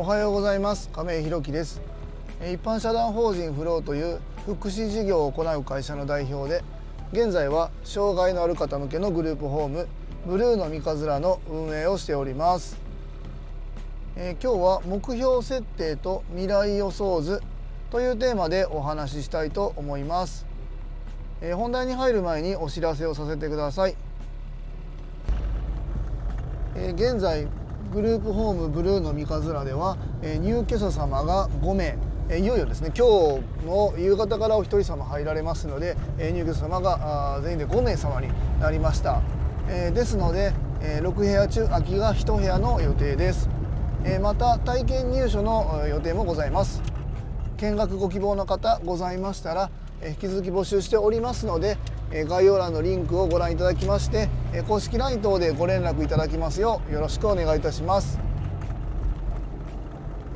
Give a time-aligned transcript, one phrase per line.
[0.00, 0.88] おはようございます。
[0.88, 1.78] 亀井弘樹です。
[2.40, 6.64] 一般社団法人フローという福祉事業を行う会社の代表で
[7.12, 9.86] 現在は障害のある方向けのグループホーム
[10.26, 12.78] ブルーの三日面の運営をしております、
[14.16, 17.42] えー、今日は目標設定と未来予想図
[17.90, 20.46] というテーマでお話ししたいと思います、
[21.42, 23.94] えー、本題に入る前にお知らせをさせてください、
[26.74, 27.46] え、現在
[27.90, 31.98] グループホームブルーの三日面では、え入居者様が5名。
[32.38, 38.28] いよいよですね今日の夕方からお一人様入られますので入居者様が全員で5名様に
[38.60, 39.20] なりました、
[39.68, 43.48] えですので6部屋中空きが1部屋の予定です。
[44.22, 46.80] また体験入所の予定もございます。
[47.56, 49.70] 見学ご希望の方ございましたら
[50.06, 51.76] 引き続き募集しておりますので
[52.10, 54.30] 概要欄のリンクをご覧いただきまして
[54.66, 58.18] 公式 LINE 等でご連絡いただきますようよろしくお願いいたします、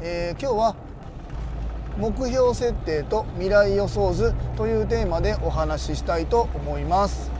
[0.00, 0.76] えー、今日は
[1.98, 7.30] 目標設定と未来予想図というテーマでお話ししたいと思います。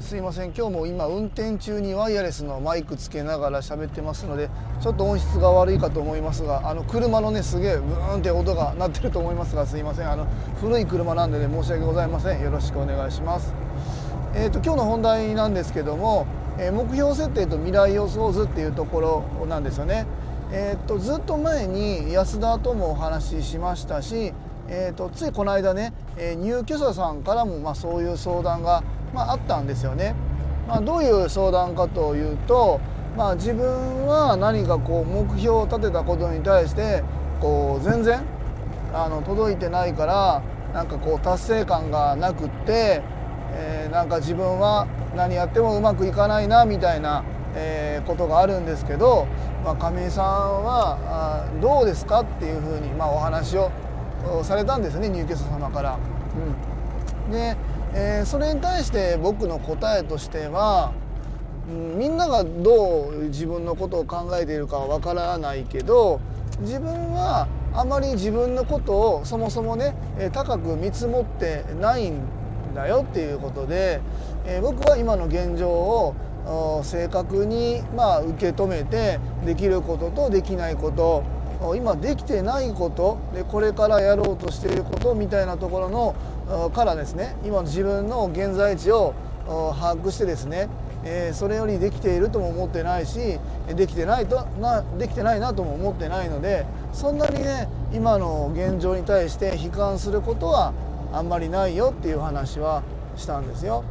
[0.00, 4.48] すいません今日も今運転中にワイヤレスのマイクつけながら喋ってますので
[4.80, 10.10] ちょっと音質が悪いかと思いますがあの車のねすげえブーンって音が鳴ってると思いますがすいません。
[10.10, 10.26] あの
[10.62, 12.40] 古い車なんでね申し訳ございません。
[12.40, 13.67] よろしくお願いします。
[14.40, 16.24] えーと、今日の本題なんですけども、
[16.60, 20.06] えー、目標設定と未来予想図っていうところなんですよね
[20.52, 24.32] えーと、ずっと前に安田ともお話ししましたし、
[24.68, 30.14] えーと、ついこの間ね、えー、入居者さんからもまあそういう相談が、まあ、あったんですよね。
[30.66, 32.80] まあ、どういう相談かというと、
[33.16, 37.02] まあ、自分は何かこう目標を立てたことに対して
[37.40, 38.22] こう全然
[38.94, 43.02] あの届いてないからなんかこう達成感がなくって、
[43.58, 49.26] えー、なんか自分は何やってもうまくいかないなみたいな、えー、ことがあるんですけど
[49.64, 53.70] まあ、亀井さんはあどうですかっていうふうに、まあ、お話を
[54.42, 55.98] されたんですね入居者様から。
[57.26, 57.56] うん、で、
[57.94, 60.92] えー、それに対して僕の答えとしては、
[61.68, 66.20] うん、みんながどう自分のことを考えているかはわからないけど
[66.60, 69.94] 自分はあまり自分のことをそもそもね
[70.32, 72.22] 高く見積もってないん
[72.78, 74.00] だよっていうことで、
[74.46, 76.14] えー、僕は今の現状を
[76.84, 81.22] 正確にまあ受け止めてできることとできないこと
[81.76, 89.12] 今できてないことでこれからやろうとしていることみたいなところのからですね今の自分の現在地を
[89.46, 90.68] 把握してですね
[91.04, 93.38] えそれよりできているとも思ってないし
[93.74, 100.72] できてないとなできてないなとも思ってないのでそんなにね今の現状に対して悲観することは
[101.12, 102.82] あんまりないよっていう話は
[103.16, 103.84] したんですよ。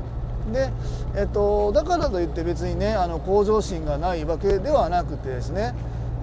[0.51, 0.69] で、
[1.16, 5.73] えっと、だからといって別にねあの向上心がないわけではなくてですね、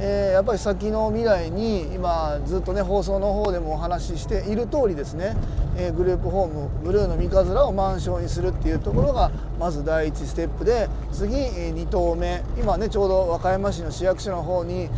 [0.01, 5.37] えー、やっぱり先の未来に今ずっとね放送の方でもお話ししている通りですね、
[5.77, 14.89] えー、グループホームブルーの三日面を満床にするっていうところがまず第一ステップで次え2投目今ねちょうど和歌山市の市役所の方に、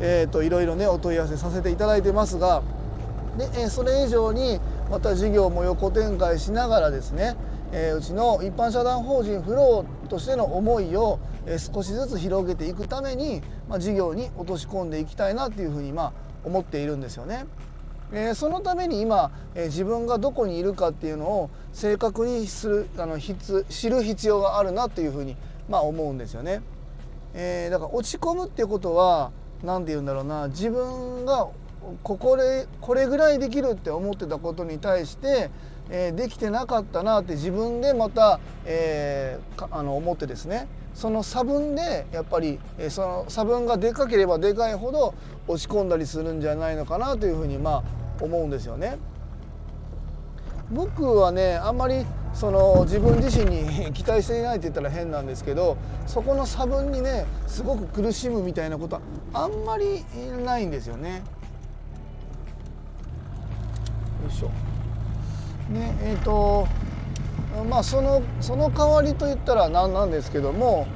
[0.00, 2.62] えーと、いろいろねお問い合わせさせていただいてますが
[3.38, 4.60] で、えー、それ以上に
[4.94, 7.34] また事業も横展開しながらですね
[7.76, 16.12] えー、うちの一般社団法人フローとしての思いを、えー、少しずつ広げていくために、まあ、事業に落とし込んでいきたいなっていうふうに、まあ、
[16.44, 17.46] 思っているんですよね。
[18.12, 25.36] えー、そのために今、えー、自分がどこにいるかっていうのを正確にするあの知る必要があるなっていうふうに、
[25.68, 26.62] まあ、思うんですよね。
[27.34, 29.32] えー、だから落ち込むっていうことは
[29.64, 31.48] 何て言うんだろうな自分が
[32.02, 35.50] ここでこれぐらいできるって思ってたことに対して
[35.90, 45.14] えー、できてなかったなって自分でまた、えー、あの思ってですねその差分でやっぱり、えー、その差分がでかければでかいほど
[45.46, 47.82] 落ち込んだりするんじゃないのかなというふうにま
[48.20, 48.96] あ思うんですよね。
[50.70, 55.76] 僕はねあんまりその自分自身に 期待していないって言ったら変なんですけど
[56.06, 59.02] そこの差分にねすごく苦しむみたいなことは
[59.34, 60.04] あんまり
[60.44, 61.22] ないんですよね。
[64.24, 64.48] よいしょ。
[65.72, 66.66] ねえーと
[67.70, 70.88] まあそのその代わりといったら何なんですけども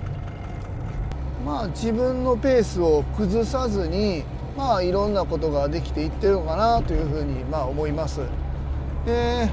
[1.46, 4.25] まあ自分のペースを崩さずに
[4.56, 8.20] まあいろんなことができていってるのかなというふうにまあ思います。
[9.06, 9.48] で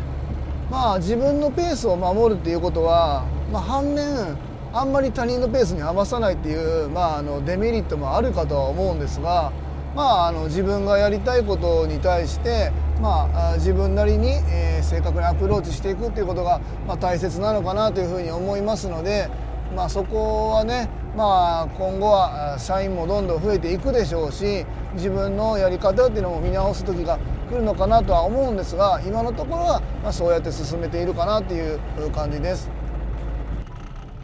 [0.71, 4.35] まあ自分のペースを守るっていうことは、まあ、反面
[4.73, 9.53] あんまり他人のペースに合わさないっていう、まあ、あのデメリットもあるかとは思うんですが、
[9.95, 19.29] まあ、あの自分がやりたいことに対してまあ、自分なりに、えー、正確にアプローチしていくっていうことが、まあ、大切なのかなというふうに思いますので、
[19.75, 27.19] まあ、そこはね、まあ、今後は社員もどんどん増えていくでしょうし自分のやり方っていうのも見直す時が
[27.49, 31.79] 来るのかなとは思うんですが今のところはまそうやって進めているかなっていう
[32.11, 32.69] 感じです。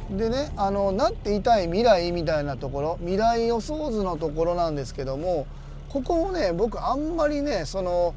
[0.09, 5.47] でねあのなっていたい未来みたいなところ未来予想図のところなんですけども
[5.87, 8.13] ここもね僕あんまりねその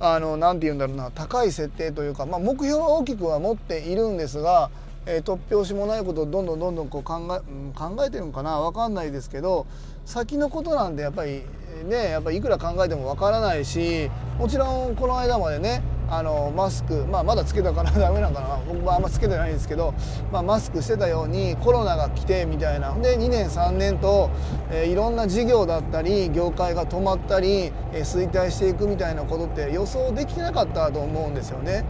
[0.00, 4.70] あのなて言うんだろうな高い設定というか、まあ、目標は大きくは持っているんですが、
[5.06, 8.58] えー、突拍子もないことをどんどんどんどんこう考え、考えてるのかな？
[8.60, 9.66] 分かんないですけど
[10.04, 11.42] 先のことなんでやっぱり
[11.88, 19.94] ねやっぱいくら考えても分からないしもちろんこの間までねあのマスク、まあ、まだつけたからダメなのかな僕はあんまつけてないんですけど、
[20.32, 24.30] まあ、マスクしてたようにコロナが来てみたいなで2年3年と、
[24.70, 31.84] えー、いろんな事業だったり業界が止まったり、えー、衰退していくみたいなことって予想できてなかったと思うんですよね。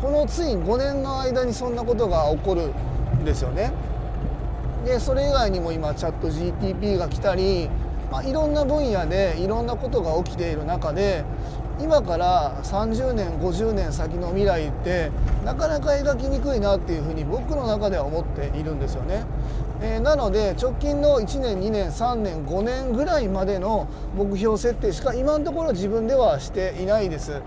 [0.00, 2.72] このつい5年の間にそんなことが起こる
[3.20, 3.72] んですよね。
[4.84, 7.68] でそれ以外にも今チャット GTP が来たり
[8.10, 11.24] まあ、いろんな分野でいろんなことが起きている中で
[11.80, 15.10] 今から30年50年先の未来って
[15.44, 19.24] なかなか描きにくいなっていうふうに僕の中では思っているんですよね。
[19.80, 23.86] えー、なので直近の1年2年3年5年ぐらいまでの
[24.16, 27.40] 目標設定しか今のところ自分ではしていないです。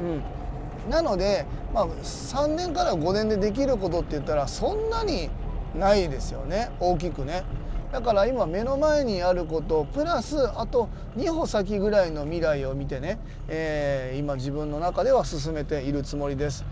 [0.00, 5.30] うん、なので、まあ、3年から5年でできることって言ったらそんなに
[5.78, 7.44] ないですよね大きくね。
[7.92, 16.64] だから今目の前にあることプラスあと2歩先ぐらいの未来を見てね、えー、今自分の中では進めているつもりです。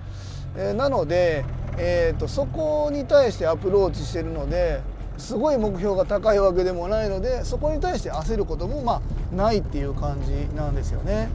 [0.56, 1.44] えー、なので、
[1.76, 4.80] えーと、そこに対してアプローチしてるので
[5.18, 11.28] すごい目標が高いわけでもないのでそこに対して焦ることもまあないっていう感じなんですよね。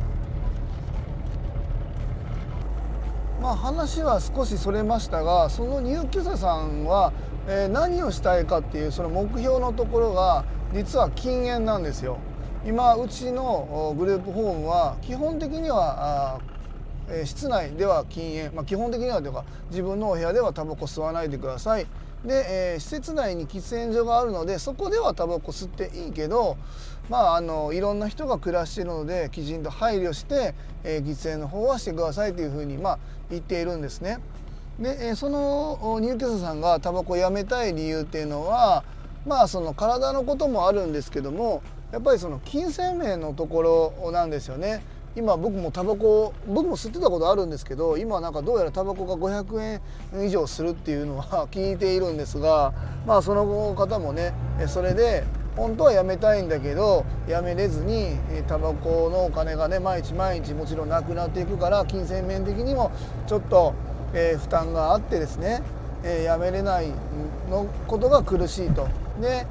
[3.42, 7.12] まあ話は少しそれましたがその入居者さんは
[7.48, 12.18] えー、何をしたいかっていうその目標のところが実は禁煙なんですよ。
[12.66, 16.40] 今うちのグループホームは基本的には
[17.10, 21.88] え、室内では禁煙、まあ、基本的にはというか自分のお部屋ではタバコ吸わないでください。
[22.26, 26.56] で、えー、施設内に喫煙所があるのでそこではタバコ吸っていいけど
[27.10, 30.56] まああのいろんな人が暮らしているのできちんと配慮して、
[30.86, 33.00] えー、喫煙の方はしてくださいというふうにまあ
[33.30, 34.20] 言っているんですね。
[34.80, 38.84] でその入居者さんがタバコをやめたい理由っていうのは
[39.26, 41.62] まあその体のこともあるんですけども
[41.92, 44.84] やっぱりその金銭面のところなんですよね。
[45.16, 49.80] 今僕もタバコ僕も吸ってたことあるんですけど今なんかどうやらタバコが500
[50.16, 52.74] 円以上するっていうのは 聞いているんですが
[53.06, 53.46] まあその
[53.76, 54.34] 方もね
[54.66, 55.24] それで
[55.56, 58.18] 本当はやめたいんだけどやめれずに
[58.48, 62.90] タバコのお金がね毎日毎日もちろんなくなっていくから金銭面的にも
[63.28, 63.76] ちょっと
[64.14, 65.62] えー、負担があってですね、
[66.04, 66.88] えー、やめれない
[67.50, 68.88] のことが苦しいと。
[69.22, 69.46] で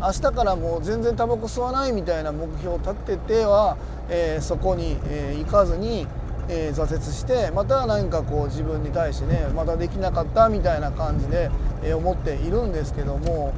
[0.00, 3.76] 明日からもう全然タバコ吸わないみたいな目標を立てては、
[4.08, 6.06] えー、そこに、えー、行かずに、
[6.48, 11.50] えー、挫折してまた何かこう自分に対してねまだできなかったみたいな感じで、
[11.82, 13.52] え思っているんですけども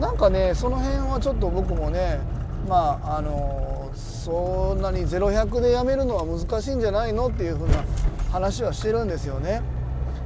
[0.00, 2.20] なんかねその辺はちょっと僕もね
[2.68, 7.84] まああのそんなに0100でやめるのは難しいんじゃないのっていうふうな
[8.38, 9.62] 話はしてるんですよね。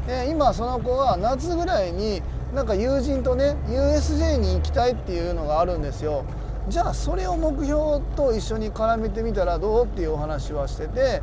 [0.06, 2.22] で今その子は夏ぐらいに
[2.54, 6.24] なんか友人とね USJ に行きたいっていうのがあるんですよ。
[6.68, 11.22] じゃあそれを目標と一緒に絡めてみたらどうっていうお話はしてて、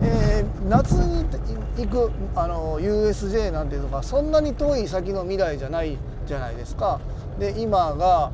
[0.00, 1.26] えー、夏に
[1.76, 7.00] 行くあの USJ なんていうのがそんなに遠い先の未来じゃないじゃないですか。
[7.38, 8.30] で今が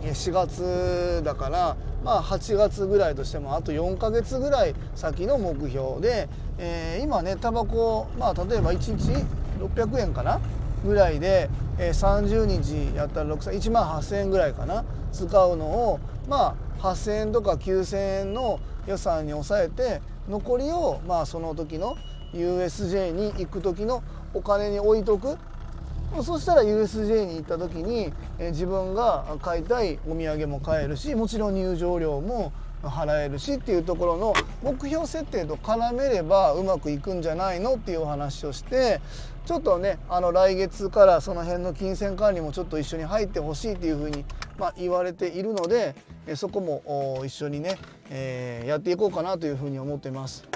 [0.00, 1.76] 4月だから
[2.08, 9.26] まあ8月ぐらいとしてもあと4ヶ月ぐらい先の目標で、えー、今ねタバコまあ例えば1日
[9.62, 10.40] 600円かな？
[10.86, 14.86] ぐらいで、えー、30日やったら6歳1万8,000円ぐらいかな？
[15.12, 20.00] 使うのをまあ8,000円とか9,000円の予算に抑えて
[20.30, 21.98] 残りをまあその時の
[22.32, 25.36] USJ に行く時のお金に置いとく。
[26.22, 39.00] そしたら USJ に行った時に、え自分が買いたいお土産も買えるしもちろん入場料も払えるしっていうところの目標設定と絡めればうまくいくんじゃないのっていうお話をして
[39.46, 44.24] ちょっとねあの来月からその辺の金銭管理もちょっと一緒に入ってほしいっていうふうに、
[44.58, 45.94] まあ、言われているので
[46.36, 47.78] そこも一緒にね、
[48.10, 50.46] えー、やっていこうかなというふうに思ってます。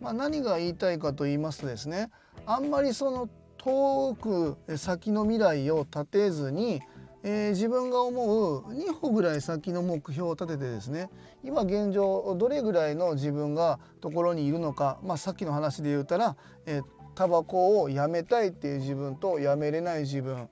[0.00, 2.10] まあ、何が言いたいかと言いますとですね
[2.46, 3.28] あんまりその
[3.62, 6.80] 遠く先の未来を立てずに、
[7.22, 11.10] えー、自分が思う2歩ぐらい先の目標を立ててですね
[11.44, 20.48] 今現状どれぐらいの自分がところにいるのか、まあ、さっきの話で言うたら、えー、タバコをやめたいっていう自分とやめれない自分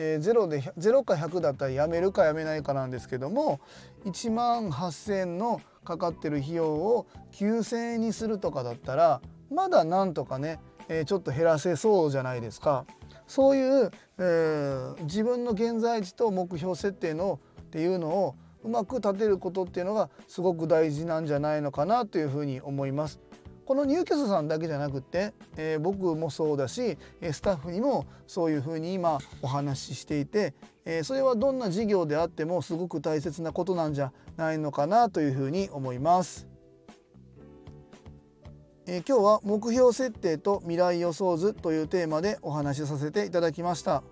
[0.00, 3.58] えー、0で0か100だったらやめるかやめないかなんですけども
[4.04, 12.84] 1万8,000のかかってる費用を9,000円にするとかだったらまだなんとかね、えー、ちょっと減らせそうじゃないですか。
[13.26, 23.20] そういう、えー、自分の現在地と目標設定のっていうのをうまく立てることっていうのがすごく大事なんじゃないのかなというふうに思います。
[23.68, 30.54] この入居者さんだけじゃなくって、えー、僕もそうだしスタッフにもそういうふうに今お話ししていて、
[30.86, 36.47] えー、それはどんな事業であってもすごく大切なことなんじゃないのかなというふうに思います。
[38.90, 44.02] えー、今日は目標設定と未来予想図というテーマでお話しさせていただきました。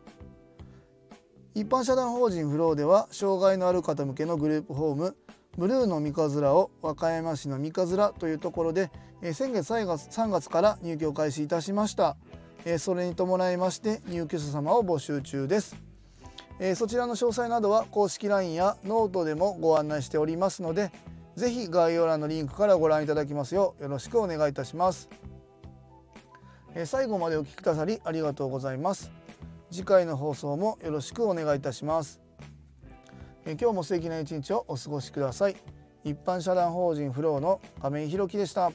[1.55, 5.17] 一般社団法人フローでは障害のある方向けのグループホーム
[5.57, 8.91] ブルーの三日面を和歌山市の三日面というところで、
[9.23, 12.19] えー、先月3月 ,3 月から入居開始いたしました、
[12.67, 15.75] えー、それに伴いまして入居者様を募集中です、
[16.61, 20.93] えそちらの詳細などは公式 LINE やノートでもご案内しておりますので
[21.37, 25.11] ぜひ概要欄のリンクからご覧いただきますようよろしくお願いいたします。
[26.75, 29.11] え最後までお聴きくださりありがとうございます。
[29.71, 32.23] 次回の放送もよろしくお願いいたします。
[33.45, 35.57] え今日も素敵な一日をお過ごしください。
[36.05, 38.73] 一般社団法人フローの亀井弘樹でした。